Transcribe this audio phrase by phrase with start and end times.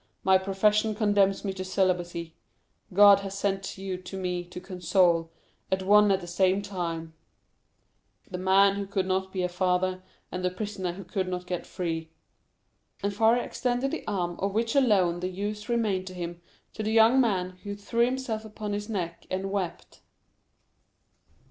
[0.23, 2.35] My profession condemns me to celibacy.
[2.91, 5.29] God has sent you to me to console,
[5.71, 7.13] at one and the same time,
[8.27, 10.01] the man who could not be a father,
[10.31, 12.09] and the prisoner who could not get free."
[13.03, 16.41] And Faria extended the arm of which alone the use remained to him
[16.73, 20.01] to the young man, who threw himself upon his neck and wept.